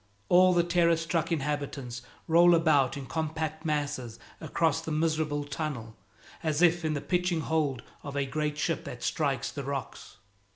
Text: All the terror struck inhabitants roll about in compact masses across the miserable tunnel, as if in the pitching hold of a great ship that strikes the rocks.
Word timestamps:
All 0.29 0.53
the 0.55 0.63
terror 0.63 0.97
struck 0.97 1.31
inhabitants 1.31 2.01
roll 2.27 2.55
about 2.55 2.97
in 2.97 3.05
compact 3.05 3.65
masses 3.65 4.17
across 4.39 4.81
the 4.81 4.89
miserable 4.91 5.43
tunnel, 5.43 5.95
as 6.41 6.63
if 6.63 6.83
in 6.83 6.95
the 6.95 7.01
pitching 7.01 7.41
hold 7.41 7.83
of 8.01 8.15
a 8.17 8.25
great 8.25 8.57
ship 8.57 8.83
that 8.85 9.03
strikes 9.03 9.51
the 9.51 9.63
rocks. 9.63 10.17